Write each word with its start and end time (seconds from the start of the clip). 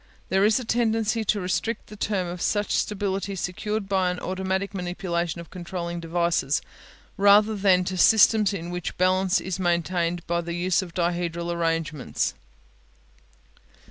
There 0.29 0.43
is 0.43 0.59
a 0.59 0.65
tendency 0.65 1.23
to 1.25 1.39
restrict 1.39 1.85
the 1.85 1.95
term 1.95 2.35
to 2.35 2.41
such 2.43 2.71
stability 2.75 3.35
secured 3.35 3.87
by 3.87 4.09
automatic 4.17 4.73
manipulation 4.73 5.39
of 5.39 5.51
controlling 5.51 5.99
devices, 5.99 6.59
rather 7.17 7.55
than 7.55 7.83
to 7.83 7.97
systems 7.97 8.51
in 8.51 8.71
which 8.71 8.97
balance 8.97 9.39
is 9.39 9.59
maintained 9.59 10.25
by 10.25 10.41
the 10.41 10.53
use 10.55 10.81
of 10.81 10.95
dihedral 10.95 11.53
arrangements. 11.53 12.33